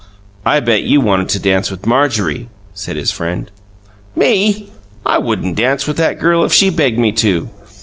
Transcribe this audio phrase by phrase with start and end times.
[0.47, 3.51] "I bet you wanted to dance with Marjorie!" said his friend.
[4.15, 4.71] "Me?
[5.05, 7.51] I wouldn't dance with that girl if she begged me to!